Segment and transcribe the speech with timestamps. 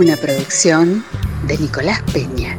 [0.00, 1.04] Una producción
[1.46, 2.56] de Nicolás Peña.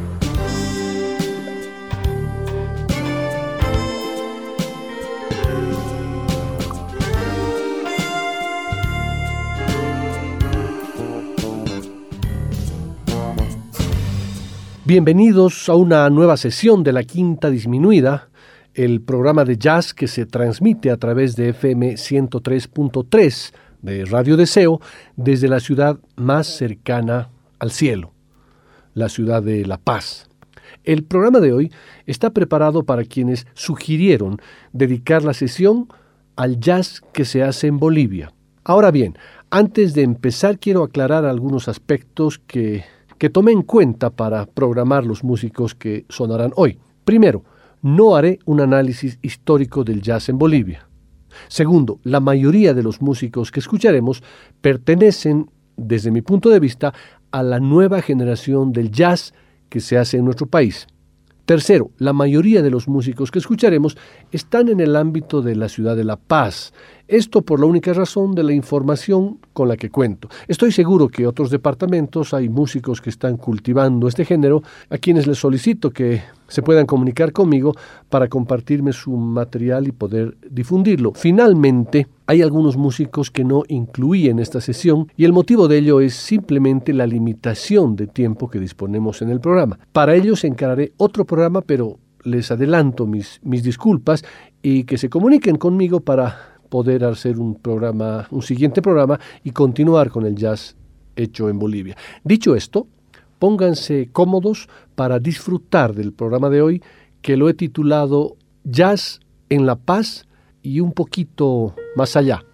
[14.84, 18.28] Bienvenidos a una nueva sesión de la Quinta Disminuida,
[18.74, 24.80] el programa de jazz que se transmite a través de FM 103.3 de Radio Deseo
[25.16, 27.28] desde la ciudad más cercana
[27.58, 28.12] al cielo,
[28.94, 30.28] la ciudad de La Paz.
[30.84, 31.72] El programa de hoy
[32.06, 34.38] está preparado para quienes sugirieron
[34.72, 35.88] dedicar la sesión
[36.36, 38.32] al jazz que se hace en Bolivia.
[38.64, 39.16] Ahora bien,
[39.50, 42.84] antes de empezar quiero aclarar algunos aspectos que,
[43.18, 46.78] que tomé en cuenta para programar los músicos que sonarán hoy.
[47.04, 47.44] Primero,
[47.82, 50.86] no haré un análisis histórico del jazz en Bolivia.
[51.48, 54.22] Segundo, la mayoría de los músicos que escucharemos
[54.60, 56.92] pertenecen, desde mi punto de vista,
[57.30, 59.34] a la nueva generación del jazz
[59.68, 60.86] que se hace en nuestro país.
[61.52, 63.98] Tercero, la mayoría de los músicos que escucharemos
[64.30, 66.72] están en el ámbito de la ciudad de La Paz.
[67.06, 70.30] Esto por la única razón de la información con la que cuento.
[70.48, 75.36] Estoy seguro que otros departamentos hay músicos que están cultivando este género, a quienes les
[75.36, 77.74] solicito que se puedan comunicar conmigo
[78.08, 81.12] para compartirme su material y poder difundirlo.
[81.12, 86.00] Finalmente, hay algunos músicos que no incluí en esta sesión y el motivo de ello
[86.00, 89.78] es simplemente la limitación de tiempo que disponemos en el programa.
[89.92, 94.24] Para ellos encararé otro programa, pero les adelanto mis, mis disculpas
[94.62, 100.08] y que se comuniquen conmigo para poder hacer un programa, un siguiente programa y continuar
[100.08, 100.74] con el jazz
[101.16, 101.98] hecho en Bolivia.
[102.24, 102.86] Dicho esto,
[103.38, 106.82] pónganse cómodos para disfrutar del programa de hoy
[107.20, 109.20] que lo he titulado Jazz
[109.50, 110.26] en la Paz
[110.62, 112.44] y un poquito más allá.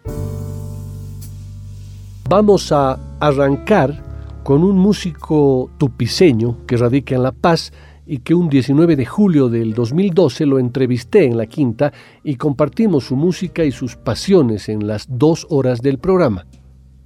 [2.29, 4.05] Vamos a arrancar
[4.43, 7.73] con un músico tupiceño que radica en La Paz
[8.07, 11.93] y que un 19 de julio del 2012 lo entrevisté en la quinta
[12.25, 16.47] y compartimos su música y sus pasiones en las dos horas del programa.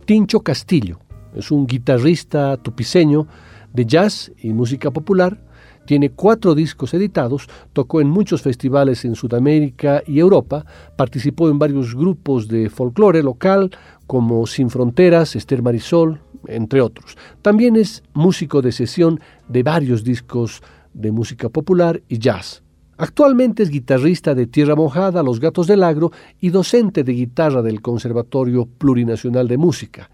[0.04, 1.00] Tincho Castillo
[1.34, 3.26] es un guitarrista tupiceño
[3.72, 5.40] de jazz y música popular,
[5.84, 10.64] tiene cuatro discos editados, tocó en muchos festivales en Sudamérica y Europa,
[10.96, 13.70] participó en varios grupos de folclore local
[14.06, 17.16] como Sin Fronteras, Esther Marisol, entre otros.
[17.40, 22.62] También es músico de sesión de varios discos de música popular y jazz.
[22.98, 27.80] Actualmente es guitarrista de Tierra Mojada, Los Gatos del Agro y docente de guitarra del
[27.80, 30.10] Conservatorio Plurinacional de Música.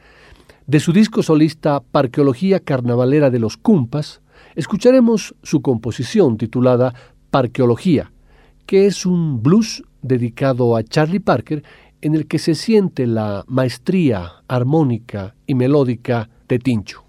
[0.67, 4.21] De su disco solista Parqueología Carnavalera de los Cumpas,
[4.55, 6.95] Escucharemos su composición titulada
[7.31, 8.13] Parqueología,
[8.67, 11.63] que es un blues dedicado a Charlie Parker
[12.01, 17.05] en el que se siente la maestría armónica y melódica de Tincho.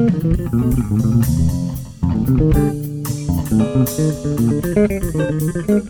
[0.00, 0.24] Thank
[5.68, 5.89] you.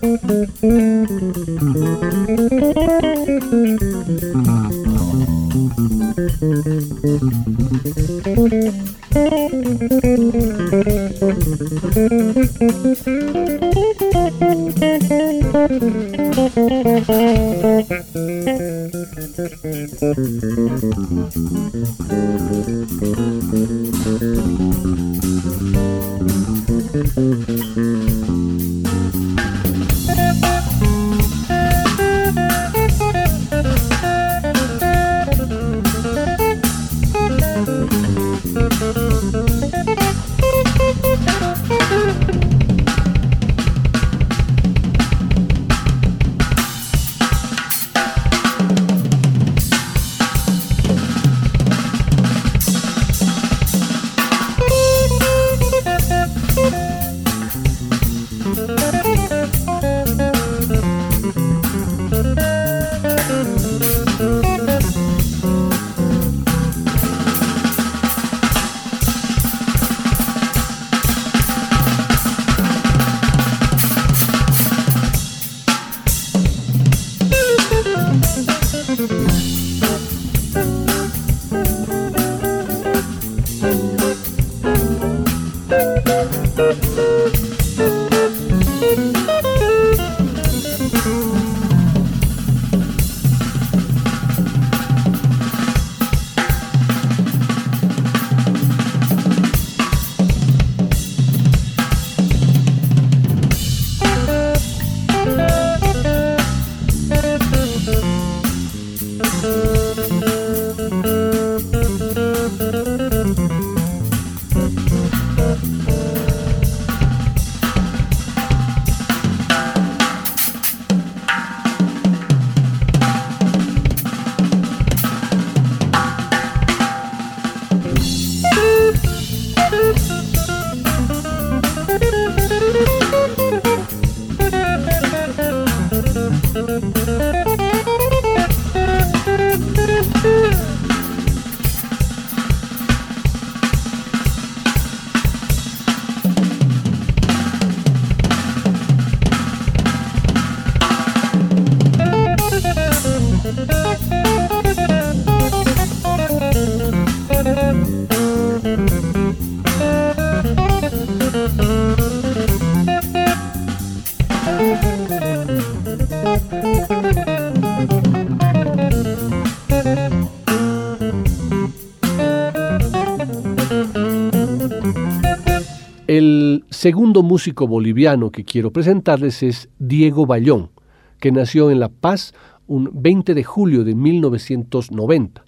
[176.81, 180.71] Segundo músico boliviano que quiero presentarles es Diego Bayón,
[181.19, 182.33] que nació en La Paz
[182.67, 185.45] un 20 de julio de 1990.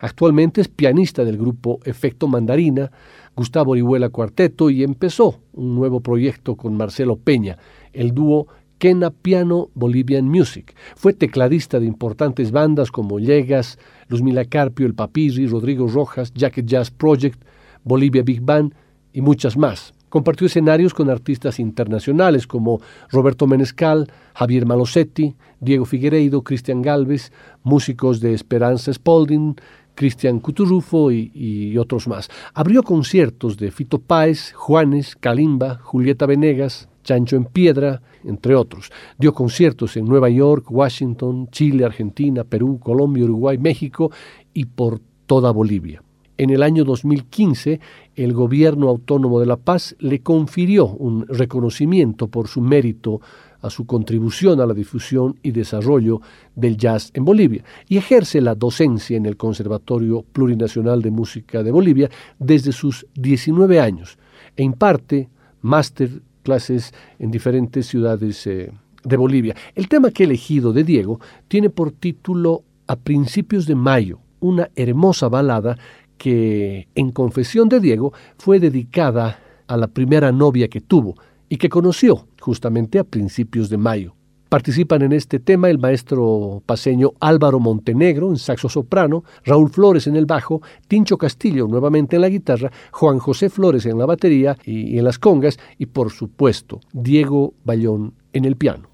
[0.00, 2.90] Actualmente es pianista del grupo Efecto Mandarina,
[3.36, 7.58] Gustavo Orihuela Cuarteto y empezó un nuevo proyecto con Marcelo Peña,
[7.92, 8.46] el dúo
[8.78, 10.74] Quena Piano Bolivian Music.
[10.96, 16.90] Fue tecladista de importantes bandas como Llegas, Luzmila Carpio, El Papirri, Rodrigo Rojas, Jacket Jazz
[16.90, 17.44] Project,
[17.84, 18.72] Bolivia Big Band
[19.12, 19.92] y muchas más.
[20.12, 28.20] Compartió escenarios con artistas internacionales como Roberto Menescal, Javier Malosetti, Diego Figueiredo, Cristian Galvez, músicos
[28.20, 29.54] de Esperanza Spalding,
[29.94, 32.28] Cristian Cuturufo y, otros más.
[32.52, 38.92] Abrió conciertos de Fito Páez, Juanes, Kalimba, Julieta Venegas, Chancho en Piedra, entre otros.
[39.16, 44.12] Dio conciertos en Nueva York, Washington, Chile, Argentina, Perú, Colombia, Uruguay, México
[44.52, 46.02] y por toda Bolivia.
[46.36, 47.80] En el año 2015,
[48.16, 53.20] el gobierno autónomo de La Paz le confirió un reconocimiento por su mérito
[53.62, 56.20] a su contribución a la difusión y desarrollo
[56.54, 61.70] del jazz en Bolivia y ejerce la docencia en el Conservatorio Plurinacional de Música de
[61.70, 64.18] Bolivia desde sus 19 años
[64.56, 65.28] e imparte
[65.62, 68.72] máster clases en diferentes ciudades eh,
[69.04, 69.54] de Bolivia.
[69.74, 74.70] El tema que he elegido de Diego tiene por título A principios de mayo, una
[74.74, 75.78] hermosa balada
[76.22, 81.16] que en confesión de Diego fue dedicada a la primera novia que tuvo
[81.48, 84.14] y que conoció justamente a principios de mayo.
[84.48, 90.14] Participan en este tema el maestro paseño Álvaro Montenegro en saxo soprano, Raúl Flores en
[90.14, 94.98] el bajo, Tincho Castillo nuevamente en la guitarra, Juan José Flores en la batería y
[94.98, 98.91] en las congas y por supuesto Diego Bayón en el piano.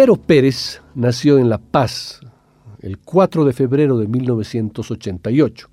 [0.00, 2.20] Vero Pérez nació en La Paz
[2.80, 5.68] el 4 de febrero de 1988.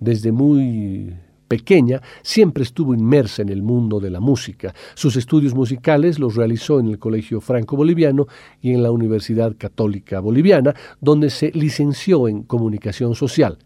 [0.00, 1.14] Desde muy
[1.46, 4.74] pequeña, siempre estuvo inmersa en el mundo de la música.
[4.94, 8.26] Sus estudios musicales los realizó en el Colegio Franco-Boliviano
[8.60, 13.58] y en la Universidad Católica Boliviana, donde se licenció en Comunicación Social.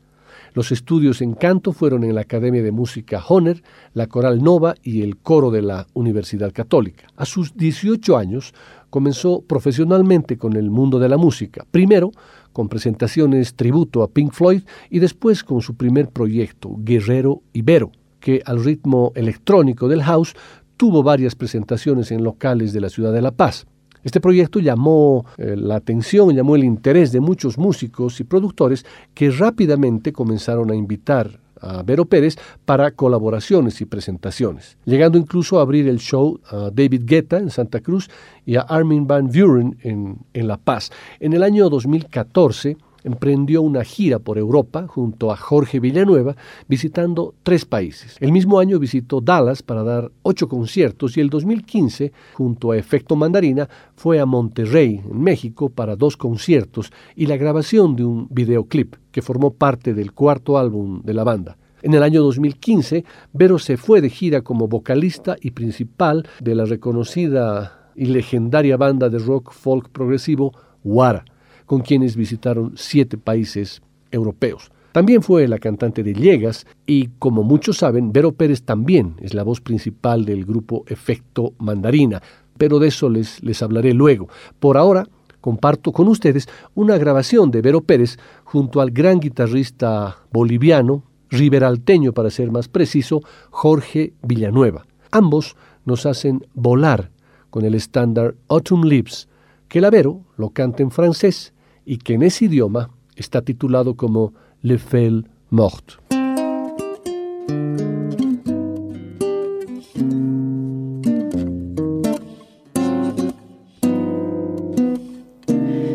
[0.56, 5.02] Los estudios en canto fueron en la Academia de Música Honer, la Coral Nova y
[5.02, 7.08] el coro de la Universidad Católica.
[7.14, 8.54] A sus 18 años
[8.90, 11.66] comenzó profesionalmente con el mundo de la música.
[11.70, 12.12] Primero
[12.52, 18.42] con presentaciones tributo a Pink Floyd y después con su primer proyecto, Guerrero Ibero, que
[18.46, 20.34] al ritmo electrónico del house
[20.76, 23.66] tuvo varias presentaciones en locales de la ciudad de La Paz.
[24.04, 29.30] Este proyecto llamó eh, la atención, llamó el interés de muchos músicos y productores que
[29.30, 35.88] rápidamente comenzaron a invitar a Vero Pérez para colaboraciones y presentaciones, llegando incluso a abrir
[35.88, 38.10] el show a David Guetta en Santa Cruz
[38.44, 40.90] y a Armin Van Buren en, en La Paz.
[41.20, 46.36] En el año 2014 emprendió una gira por Europa junto a Jorge Villanueva,
[46.68, 48.16] visitando tres países.
[48.18, 53.14] El mismo año visitó Dallas para dar ocho conciertos y el 2015, junto a Efecto
[53.14, 58.96] Mandarina, fue a Monterrey, en México, para dos conciertos y la grabación de un videoclip
[59.12, 61.56] que formó parte del cuarto álbum de la banda.
[61.82, 66.64] En el año 2015, Vero se fue de gira como vocalista y principal de la
[66.64, 71.24] reconocida y legendaria banda de rock folk progresivo Wara
[71.66, 74.70] con quienes visitaron siete países europeos.
[74.92, 79.42] También fue la cantante de Llegas y, como muchos saben, Vero Pérez también es la
[79.42, 82.22] voz principal del grupo Efecto Mandarina,
[82.56, 84.28] pero de eso les, les hablaré luego.
[84.58, 85.06] Por ahora,
[85.42, 92.30] comparto con ustedes una grabación de Vero Pérez junto al gran guitarrista boliviano, riberalteño para
[92.30, 94.86] ser más preciso, Jorge Villanueva.
[95.10, 97.10] Ambos nos hacen volar
[97.50, 99.28] con el estándar Autumn Leaves,
[99.68, 101.52] que la Vero lo canta en francés
[101.86, 105.94] y que en ese idioma está titulado como Le Feuille Morte.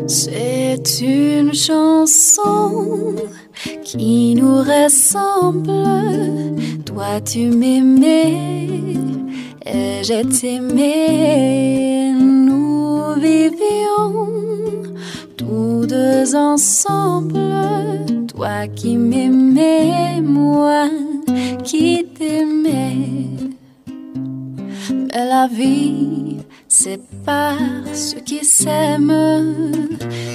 [0.06, 3.14] C'est une chanson
[3.84, 5.72] qui nous ressemble.
[6.84, 8.68] Toi tu m'aimais
[9.64, 12.12] et j'ai t'aimé.
[12.18, 14.42] Nous vivions
[15.42, 17.40] nous deux ensemble,
[18.28, 20.88] toi qui m'aimais, moi
[21.64, 22.96] qui t'aimais.
[24.90, 27.58] Mais la vie sépare
[27.92, 29.56] ceux qui s'aiment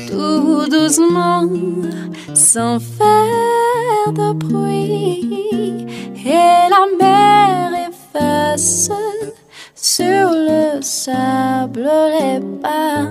[0.09, 1.49] tout doucement,
[2.33, 5.85] sans faire de bruit.
[6.25, 8.89] Et la mer efface
[9.75, 11.89] sur le sable
[12.19, 13.07] les pas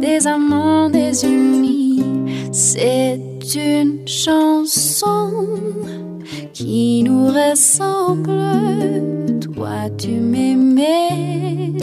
[0.00, 2.02] des amants désunis.
[2.52, 3.20] C'est
[3.54, 5.30] une chanson
[6.52, 8.42] qui nous ressemble.
[9.40, 11.74] Toi, tu m'aimais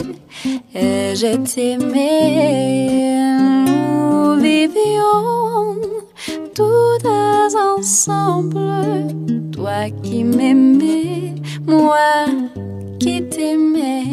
[0.74, 2.84] et je t'aimais.
[3.66, 5.76] Nous vivions
[6.54, 8.72] tous ensemble.
[9.52, 11.34] Toi qui m'aimais,
[11.66, 12.26] moi
[12.98, 14.04] qui t'aimais.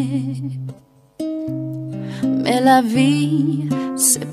[2.44, 3.71] Mais la vie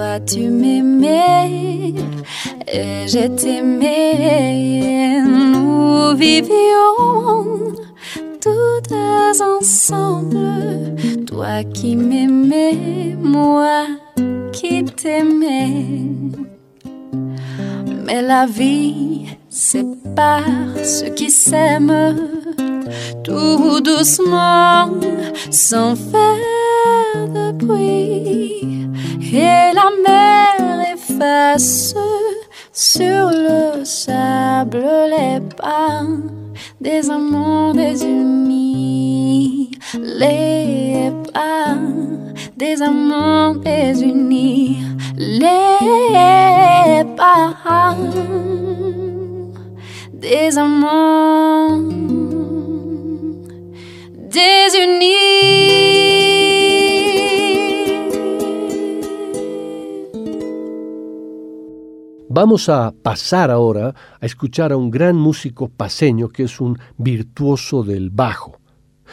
[0.00, 1.92] Toi, tu m'aimais
[2.72, 5.20] et je t'aimais.
[5.20, 7.74] Nous vivions
[8.40, 8.94] toutes
[9.42, 10.94] ensemble.
[11.26, 13.88] Toi qui m'aimais, moi
[14.52, 16.06] qui t'aimais.
[18.06, 22.16] Mais la vie sépare ceux qui s'aiment
[23.22, 24.88] tout doucement,
[25.50, 27.99] sans faire de bruit.
[29.90, 31.94] La mer efface
[32.72, 36.02] sur le sable les pas
[36.80, 41.76] des amants désunis, les pas
[42.56, 44.78] des amants désunis,
[45.16, 47.96] les pas
[50.12, 51.78] des amants
[54.36, 56.29] désunis.
[62.32, 67.82] Vamos a pasar ahora a escuchar a un gran músico paseño que es un virtuoso
[67.82, 68.60] del bajo.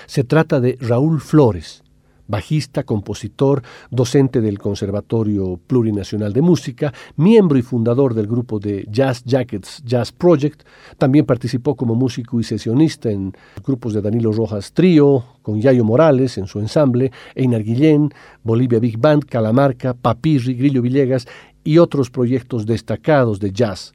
[0.05, 1.83] Se trata de Raúl Flores,
[2.27, 9.23] bajista, compositor, docente del Conservatorio Plurinacional de Música, miembro y fundador del grupo de Jazz
[9.25, 10.61] Jackets Jazz Project.
[10.99, 13.33] También participó como músico y sesionista en
[13.65, 18.99] grupos de Danilo Rojas Trío, con Yayo Morales en su ensamble, Einar Guillén, Bolivia Big
[18.99, 21.25] Band, Calamarca, Papirri, Grillo Villegas
[21.67, 23.91] y otros proyectos destacados de jazz.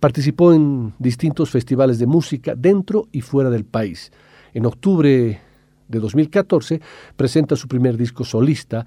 [0.00, 4.10] Participó en distintos festivales de música dentro y fuera del país.
[4.52, 5.40] En octubre
[5.86, 6.80] de 2014
[7.14, 8.84] presenta su primer disco solista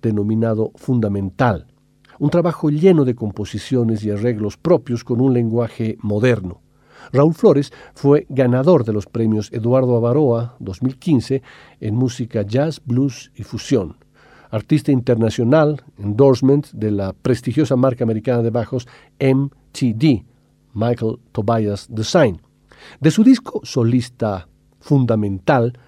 [0.00, 1.66] denominado Fundamental,
[2.18, 6.62] un trabajo lleno de composiciones y arreglos propios con un lenguaje moderno.
[7.12, 11.42] Raúl Flores fue ganador de los premios Eduardo Avaroa 2015
[11.80, 14.07] en música jazz, blues y fusión
[14.50, 18.86] artista internacional, endorsement de la prestigiosa marca americana de bajos
[19.20, 20.24] MTD,
[20.74, 22.40] Michael Tobias Design.
[23.00, 24.48] De su disco solista
[24.80, 25.78] fundamental,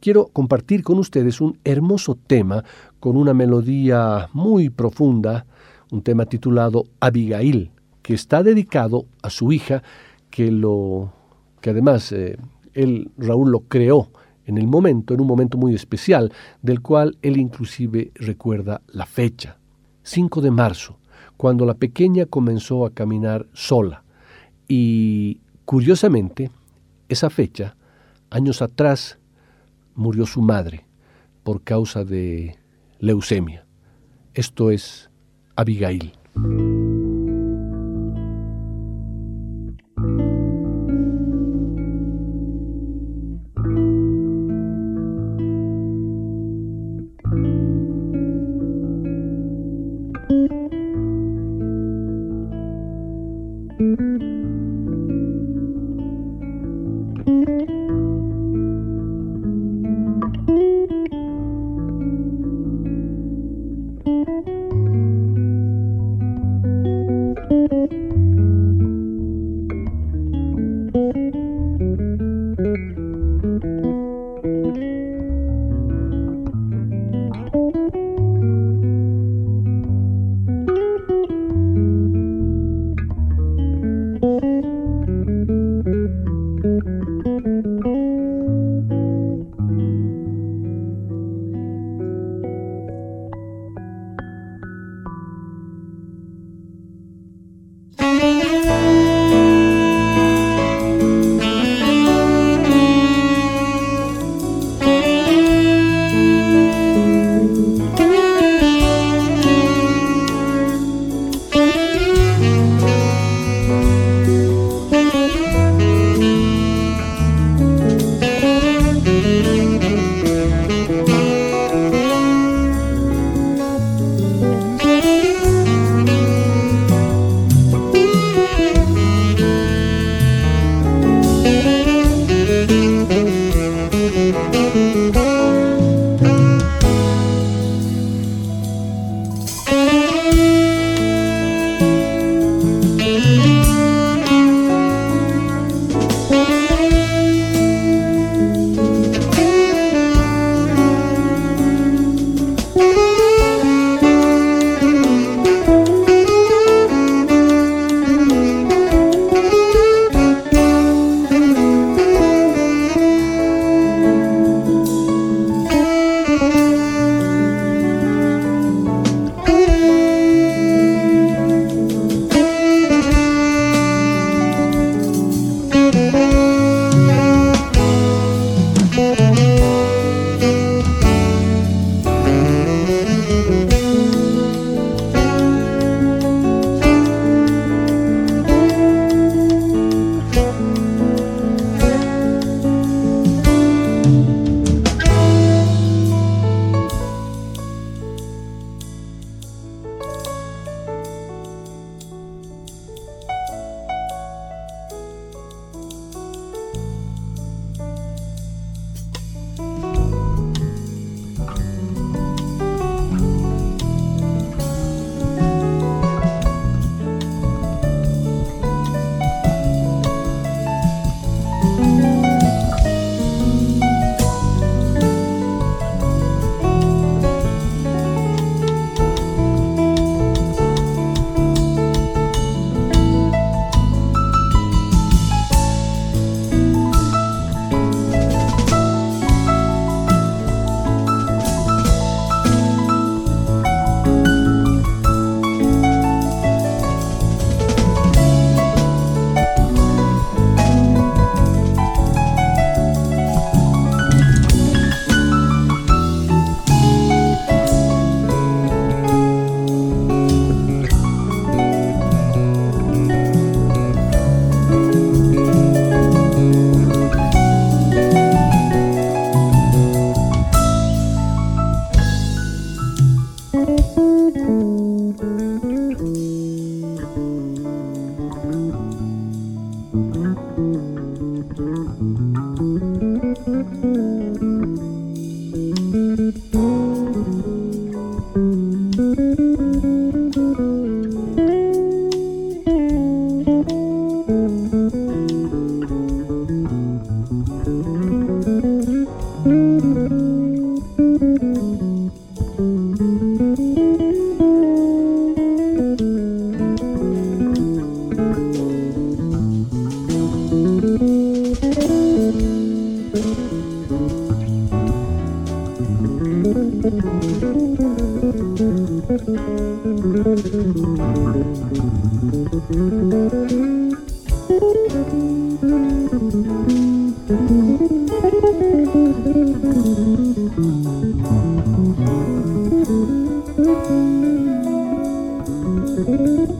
[0.00, 2.64] quiero compartir con ustedes un hermoso tema
[2.98, 5.46] con una melodía muy profunda,
[5.90, 7.70] un tema titulado Abigail,
[8.02, 9.82] que está dedicado a su hija,
[10.30, 10.50] que
[11.64, 12.38] además eh,
[12.74, 14.08] él Raúl lo creó
[14.50, 19.58] en el momento, en un momento muy especial, del cual él inclusive recuerda la fecha,
[20.02, 20.98] 5 de marzo,
[21.36, 24.02] cuando la pequeña comenzó a caminar sola.
[24.66, 26.50] Y curiosamente,
[27.08, 27.76] esa fecha,
[28.28, 29.18] años atrás,
[29.94, 30.84] murió su madre
[31.44, 32.58] por causa de
[32.98, 33.64] leucemia.
[34.34, 35.10] Esto es
[35.54, 36.12] Abigail.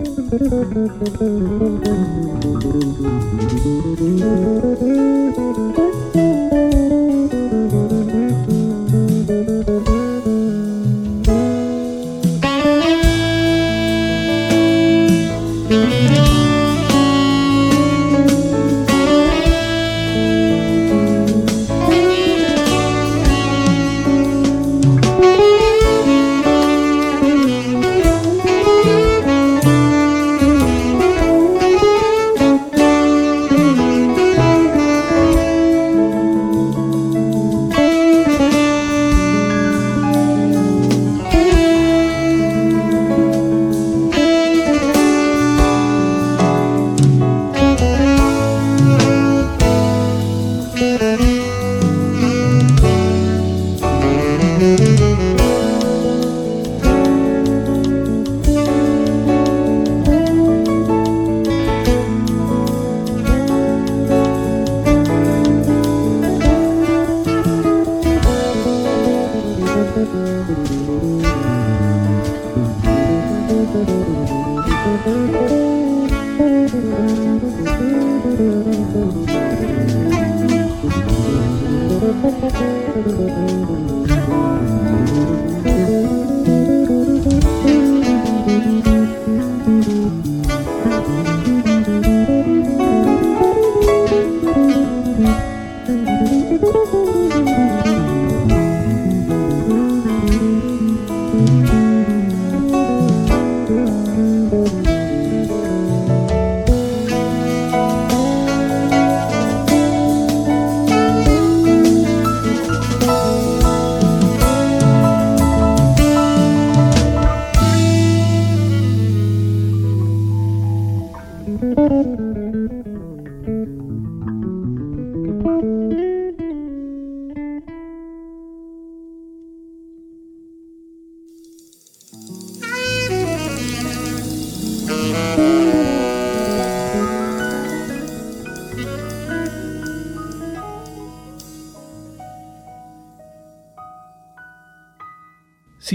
[0.02, 0.32] Thank
[5.78, 5.89] you.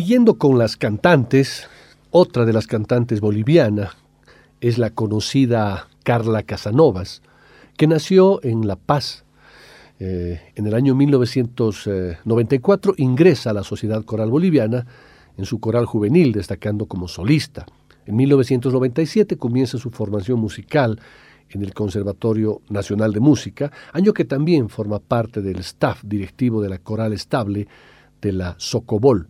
[0.05, 1.67] Siguiendo con las cantantes,
[2.11, 3.95] otra de las cantantes boliviana
[4.61, 7.23] es la conocida Carla Casanovas,
[7.75, 9.25] que nació en La Paz.
[9.97, 14.85] Eh, en el año 1994 ingresa a la Sociedad Coral Boliviana
[15.37, 17.65] en su coral juvenil, destacando como solista.
[18.05, 21.01] En 1997 comienza su formación musical
[21.49, 26.69] en el Conservatorio Nacional de Música, año que también forma parte del staff directivo de
[26.69, 27.67] la coral estable
[28.21, 29.29] de la Socobol.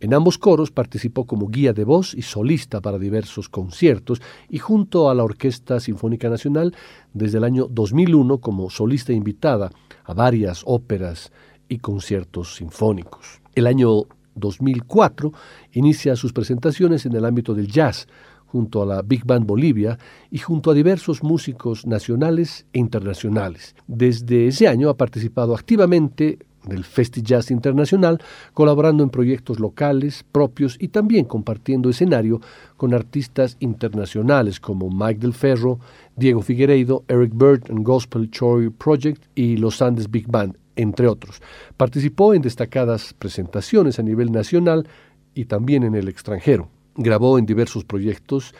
[0.00, 5.10] En ambos coros participó como guía de voz y solista para diversos conciertos y junto
[5.10, 6.74] a la Orquesta Sinfónica Nacional
[7.12, 9.72] desde el año 2001 como solista invitada
[10.04, 11.32] a varias óperas
[11.68, 13.40] y conciertos sinfónicos.
[13.56, 14.04] El año
[14.36, 15.32] 2004
[15.72, 18.06] inicia sus presentaciones en el ámbito del jazz
[18.46, 19.98] junto a la Big Band Bolivia
[20.30, 23.74] y junto a diversos músicos nacionales e internacionales.
[23.86, 28.20] Desde ese año ha participado activamente del Festi Jazz Internacional,
[28.54, 32.40] colaborando en proyectos locales, propios y también compartiendo escenario
[32.76, 35.78] con artistas internacionales como Mike Del Ferro,
[36.16, 41.40] Diego Figueiredo, Eric Bird and Gospel Choir Project y Los Andes Big Band, entre otros.
[41.76, 44.88] Participó en destacadas presentaciones a nivel nacional
[45.34, 46.68] y también en el extranjero.
[46.96, 48.54] Grabó en diversos proyectos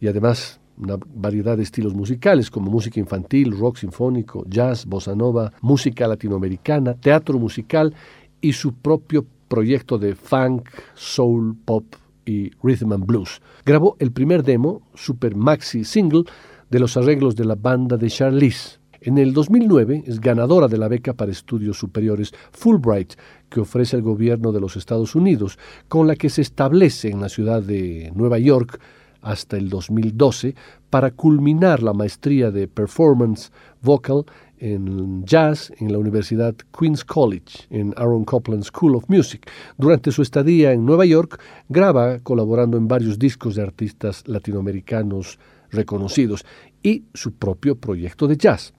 [0.00, 5.52] y además una variedad de estilos musicales como música infantil, rock sinfónico, jazz, bossa nova,
[5.60, 7.94] música latinoamericana, teatro musical
[8.40, 11.84] y su propio proyecto de funk, soul, pop
[12.26, 13.40] y rhythm and blues.
[13.64, 16.24] Grabó el primer demo, super maxi single,
[16.70, 18.80] de los arreglos de la banda de Charlize.
[19.00, 23.14] En el 2009 es ganadora de la beca para estudios superiores Fulbright
[23.50, 25.58] que ofrece el gobierno de los Estados Unidos,
[25.88, 28.80] con la que se establece en la ciudad de Nueva York
[29.24, 30.54] hasta el 2012
[30.90, 33.50] para culminar la maestría de Performance
[33.82, 34.24] Vocal
[34.58, 39.50] en jazz en la Universidad Queens College, en Aaron Copland School of Music.
[39.76, 45.38] Durante su estadía en Nueva York, graba colaborando en varios discos de artistas latinoamericanos
[45.70, 46.44] reconocidos
[46.82, 48.72] y su propio proyecto de jazz.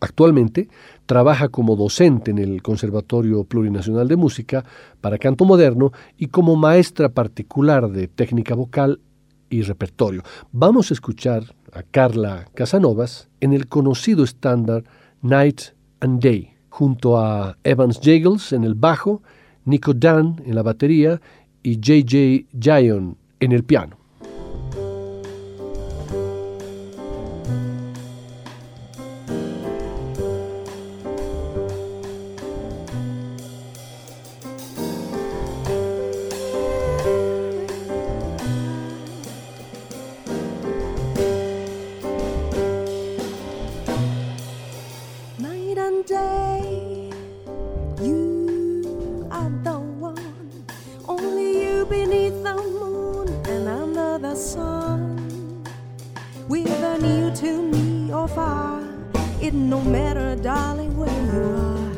[0.00, 0.68] Actualmente
[1.06, 4.64] trabaja como docente en el Conservatorio Plurinacional de Música
[5.00, 9.00] para canto moderno y como maestra particular de técnica vocal
[9.52, 10.22] y repertorio.
[10.50, 14.84] Vamos a escuchar a Carla Casanovas en el conocido estándar
[15.20, 15.60] Night
[16.00, 19.22] and Day, junto a Evans Jagels en el bajo,
[19.64, 21.20] Nico Dan en la batería
[21.62, 24.01] y JJ Gion en el piano.
[58.34, 58.80] far.
[59.40, 61.92] It no matter, darling, where you are.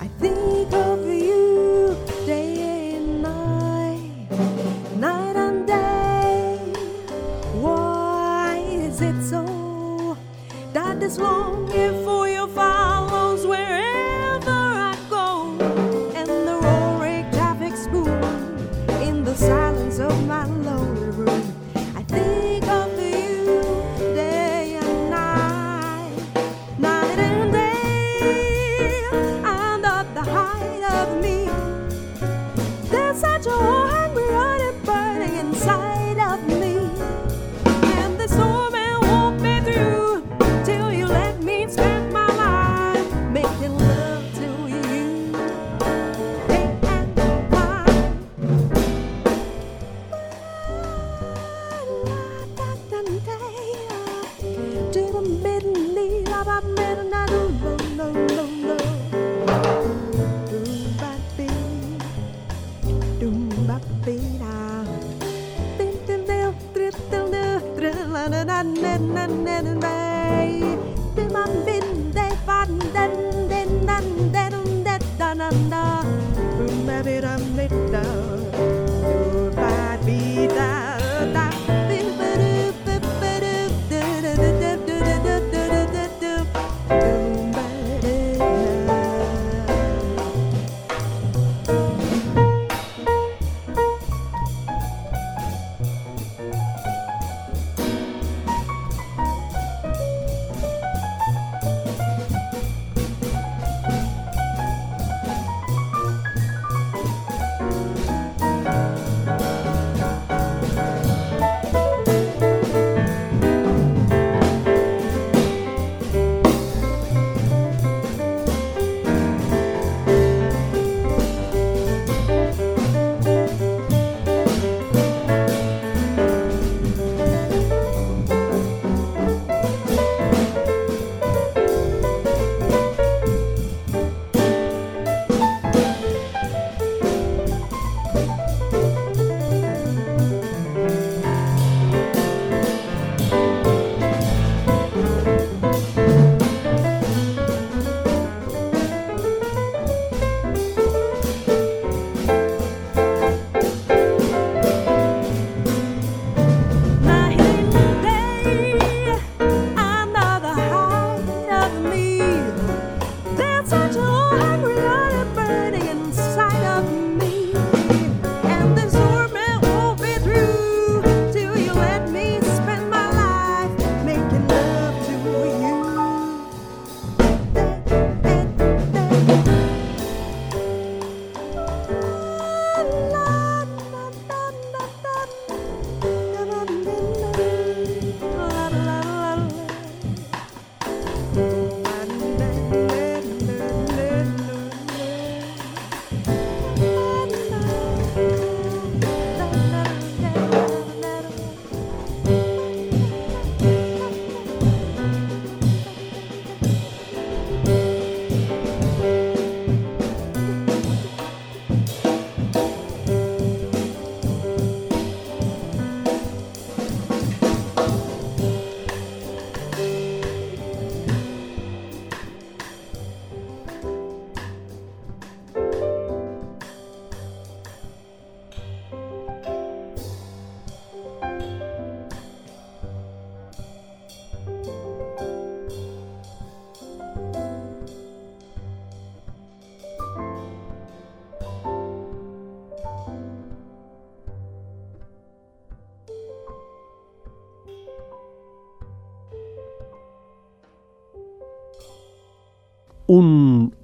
[0.00, 4.28] I think of you day and night,
[4.96, 6.58] night and day.
[7.60, 10.16] Why is it so
[10.72, 11.70] that this long?
[11.72, 12.07] If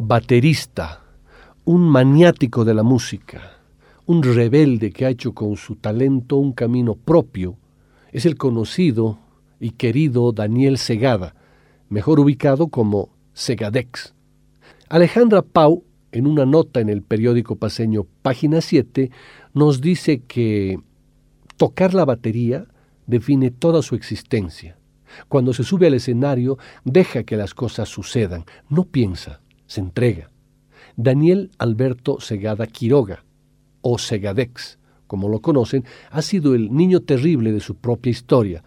[0.07, 1.01] baterista,
[1.65, 3.53] un maniático de la música,
[4.05, 7.57] un rebelde que ha hecho con su talento un camino propio,
[8.13, 9.19] es el conocido
[9.61, 11.35] y querido Daniel Segada,
[11.89, 14.15] mejor ubicado como Segadex.
[14.91, 19.11] Alejandra Pau, en una nota en el periódico paseño Página 7,
[19.55, 20.79] nos dice que
[21.57, 22.67] tocar la batería
[23.07, 24.77] define toda su existencia.
[25.29, 30.31] Cuando se sube al escenario, deja que las cosas sucedan, no piensa, se entrega.
[30.97, 33.25] Daniel Alberto Segada Quiroga,
[33.81, 38.63] o Segadex, como lo conocen, ha sido el niño terrible de su propia historia,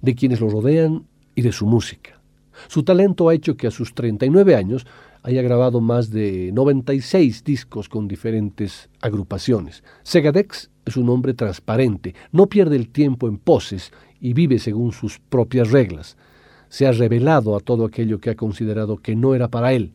[0.00, 2.20] de quienes lo rodean y de su música.
[2.68, 4.86] Su talento ha hecho que a sus 39 años
[5.22, 9.82] haya grabado más de 96 discos con diferentes agrupaciones.
[10.02, 15.18] Segadex es un hombre transparente, no pierde el tiempo en poses y vive según sus
[15.18, 16.16] propias reglas.
[16.68, 19.94] Se ha revelado a todo aquello que ha considerado que no era para él.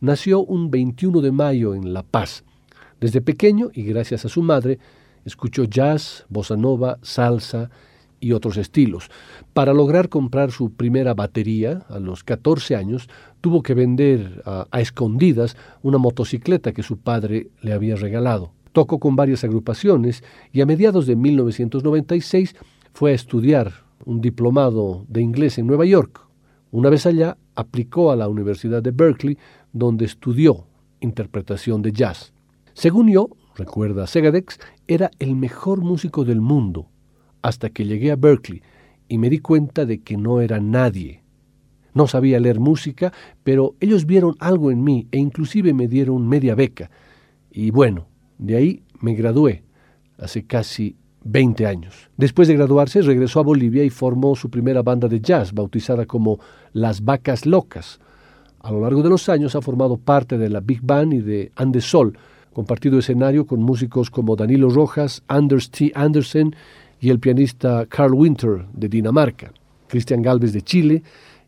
[0.00, 2.44] Nació un 21 de mayo en La Paz.
[3.00, 4.78] Desde pequeño, y gracias a su madre,
[5.24, 7.70] escuchó jazz, bossa nova, salsa
[8.20, 9.10] y otros estilos.
[9.52, 13.08] Para lograr comprar su primera batería, a los 14 años,
[13.40, 18.52] tuvo que vender a, a escondidas una motocicleta que su padre le había regalado.
[18.72, 22.56] Tocó con varias agrupaciones y a mediados de 1996
[22.92, 26.20] fue a estudiar un diplomado de inglés en Nueva York.
[26.70, 29.38] Una vez allá, aplicó a la Universidad de Berkeley,
[29.74, 30.66] donde estudió
[31.00, 32.32] interpretación de jazz.
[32.72, 34.58] Según yo, recuerda Segadex,
[34.88, 36.88] era el mejor músico del mundo,
[37.42, 38.62] hasta que llegué a Berkeley
[39.08, 41.22] y me di cuenta de que no era nadie.
[41.92, 43.12] No sabía leer música,
[43.42, 46.90] pero ellos vieron algo en mí e inclusive me dieron media beca.
[47.50, 48.06] Y bueno,
[48.38, 49.62] de ahí me gradué,
[50.18, 52.10] hace casi 20 años.
[52.16, 56.38] Después de graduarse, regresó a Bolivia y formó su primera banda de jazz, bautizada como
[56.72, 58.00] Las Vacas Locas.
[58.64, 61.52] A lo largo de los años ha formado parte de la Big Band y de
[61.54, 62.16] Andesol,
[62.54, 65.92] compartido escenario con músicos como Danilo Rojas, Anders T.
[65.94, 66.56] Andersen
[66.98, 69.52] y el pianista Carl Winter de Dinamarca,
[69.86, 71.02] Cristian Galvez de Chile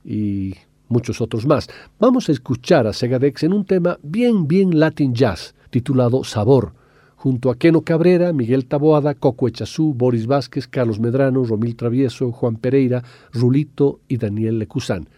[0.05, 0.57] y
[0.91, 1.71] muchos otros más.
[1.99, 6.75] Vamos a escuchar a Segadex en un tema bien, bien Latin Jazz, titulado Sabor,
[7.15, 12.57] junto a Keno Cabrera, Miguel Taboada, Coco Echazú, Boris Vázquez, Carlos Medrano, Romil Travieso, Juan
[12.57, 13.03] Pereira,
[13.33, 15.09] Rulito y Daniel Lecusán.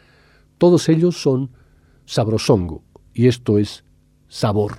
[0.59, 1.51] Todos ellos son
[2.09, 2.82] sabrosongo,
[3.12, 3.84] y esto es
[4.28, 4.78] sabor.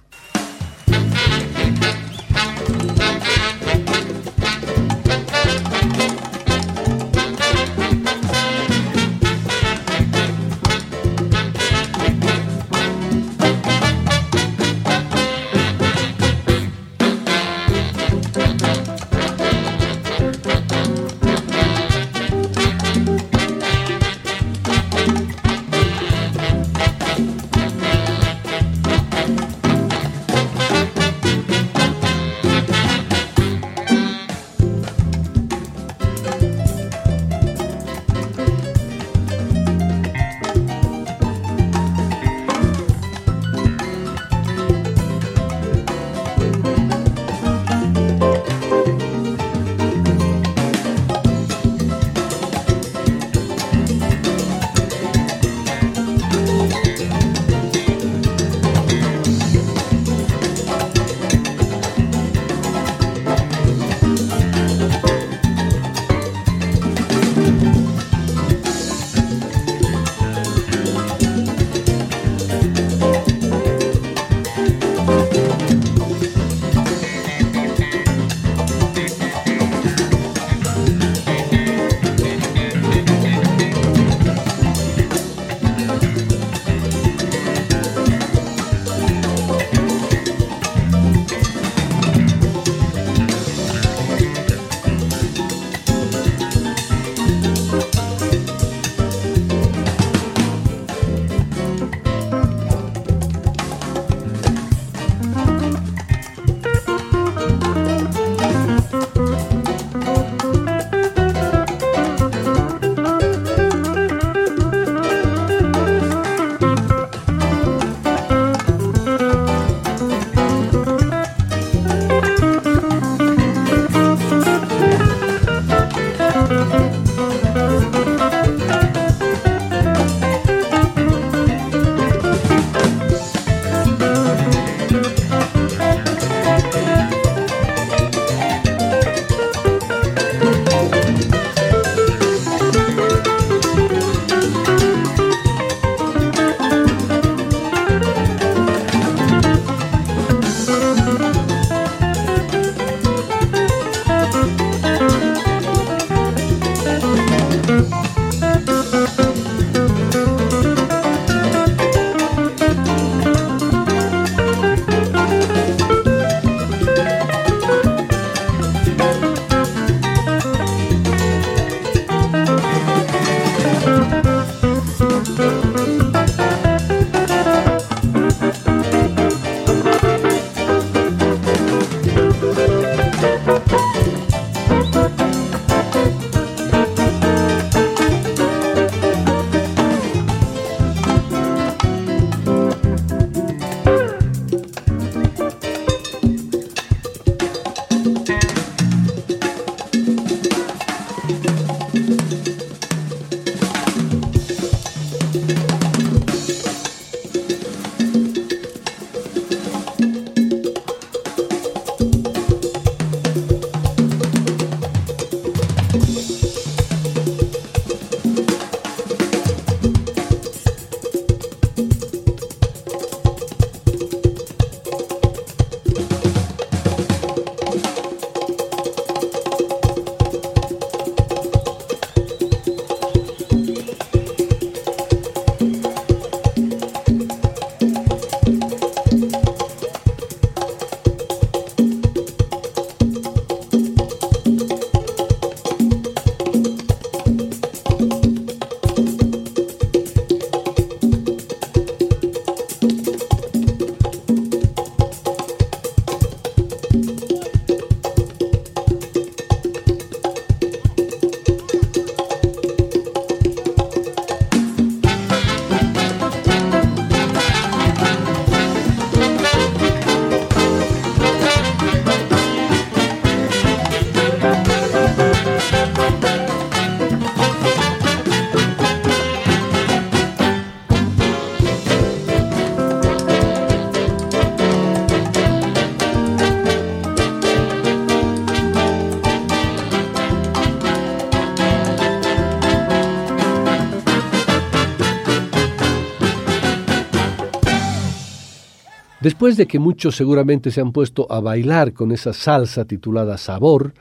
[299.30, 303.93] Después de que muchos seguramente se han puesto a bailar con esa salsa titulada Sabor,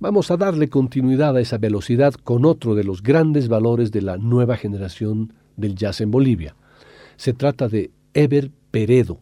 [0.00, 4.16] vamos a darle continuidad a esa velocidad con otro de los grandes valores de la
[4.16, 6.56] nueva generación del jazz en Bolivia.
[7.14, 9.20] Se trata de Eber Peredo,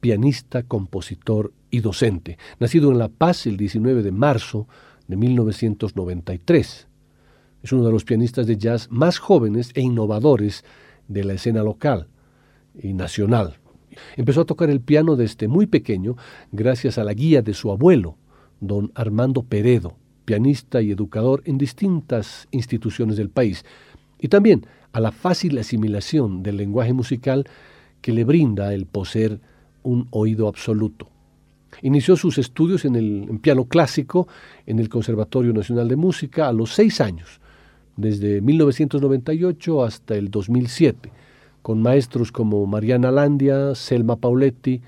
[0.00, 4.66] pianista, compositor y docente, nacido en La Paz el 19 de marzo
[5.08, 6.88] de 1993.
[7.62, 10.64] Es uno de los pianistas de jazz más jóvenes e innovadores
[11.06, 12.08] de la escena local
[12.82, 13.59] y nacional.
[14.16, 16.16] Empezó a tocar el piano desde muy pequeño
[16.52, 18.16] gracias a la guía de su abuelo,
[18.60, 23.64] don Armando Peredo, pianista y educador en distintas instituciones del país,
[24.18, 27.46] y también a la fácil asimilación del lenguaje musical
[28.00, 29.40] que le brinda el poseer
[29.82, 31.08] un oído absoluto.
[31.82, 34.28] Inició sus estudios en el piano clásico
[34.66, 37.40] en el Conservatorio Nacional de Música a los seis años,
[37.96, 41.10] desde 1998 hasta el 2007,
[41.62, 44.82] con maestros como Mariana Landia, Selma Pauletti,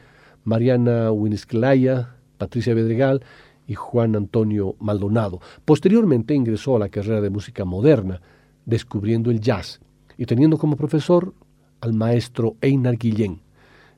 [0.44, 3.22] Mariana Winisklaya, Patricia Bedregal
[3.66, 5.40] y Juan Antonio Maldonado.
[5.64, 8.20] Posteriormente ingresó a la carrera de música moderna,
[8.66, 9.80] descubriendo el jazz
[10.16, 11.34] y teniendo como profesor
[11.80, 13.40] al maestro Einar Guillén,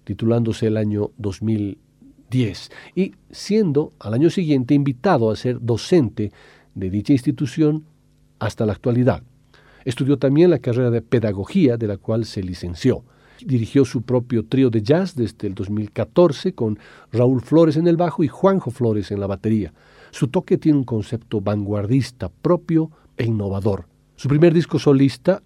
[0.04, 6.32] titulándose el año 2010 y siendo al año siguiente invitado a ser docente
[6.74, 7.84] de dicha institución
[8.38, 9.22] hasta la actualidad.
[9.84, 13.04] Estudió también la carrera de pedagogía, de la cual se licenció.
[13.44, 16.78] Dirigió su propio trío de jazz desde el 2014 con
[17.12, 19.72] Raúl Flores en el bajo y Juanjo Flores en la batería.
[20.10, 23.86] Su toque tiene un concepto vanguardista propio e innovador.
[24.16, 25.42] Su primer disco solista,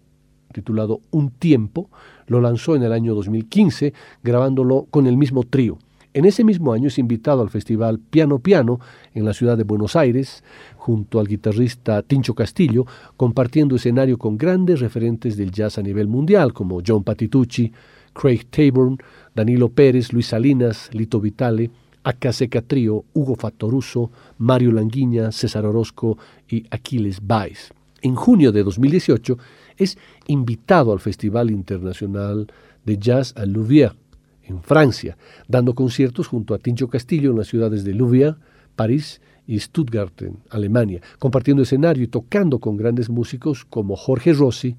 [0.53, 1.89] titulado Un Tiempo,
[2.26, 5.78] lo lanzó en el año 2015, grabándolo con el mismo trío.
[6.14, 8.80] En ese mismo año es invitado al festival Piano Piano
[9.14, 10.43] en la ciudad de Buenos Aires,
[10.89, 16.55] junto al guitarrista Tincho Castillo, compartiendo escenario con grandes referentes del jazz a nivel mundial,
[16.55, 17.70] como John Patitucci,
[18.14, 18.97] Craig Taborn,
[19.34, 21.70] Danilo Pérez, Luis Salinas, Lito Vitale,
[22.05, 26.16] Acaseca Trio, Hugo Fattoruso, Mario Languiña, César Orozco
[26.49, 27.70] y Aquiles Baez.
[28.01, 29.36] En junio de 2018
[29.76, 32.51] es invitado al Festival Internacional
[32.86, 33.95] de Jazz a Louviers,
[34.43, 35.18] en Francia,
[35.49, 38.39] dando conciertos junto a Tincho Castillo en las ciudades de Louviers,
[38.74, 44.76] París y Stuttgart, en Alemania, compartiendo escenario y tocando con grandes músicos como Jorge Rossi,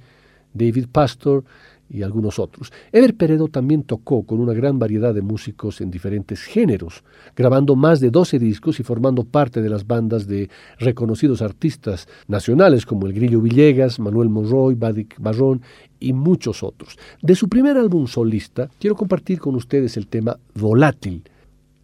[0.53, 1.43] David Pastor
[1.89, 2.72] y algunos otros.
[2.91, 7.03] Ever Peredo también tocó con una gran variedad de músicos en diferentes géneros,
[7.36, 12.86] grabando más de 12 discos y formando parte de las bandas de reconocidos artistas nacionales
[12.86, 15.63] como el Grillo Villegas, Manuel Monroy, Badik Barrón
[15.99, 16.95] y muchos otros.
[17.24, 21.24] De su primer álbum solista, quiero compartir con ustedes el tema Volátil.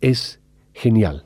[0.01, 0.39] Es
[0.73, 1.23] genial.